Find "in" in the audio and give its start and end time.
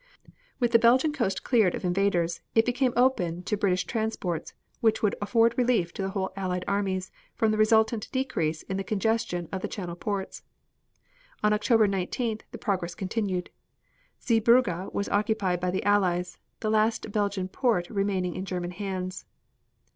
8.63-8.77, 18.35-18.43